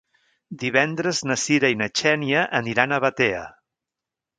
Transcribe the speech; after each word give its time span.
Divendres 0.63 1.21
na 1.33 1.37
Sira 1.43 1.71
i 1.75 1.79
na 1.85 1.91
Xènia 2.03 2.49
aniran 2.65 2.97
a 2.97 3.03
Batea. 3.09 3.49